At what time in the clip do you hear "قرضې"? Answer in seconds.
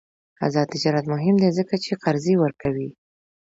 2.03-2.33